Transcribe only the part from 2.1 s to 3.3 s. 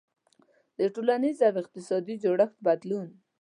جوړښت بدلون.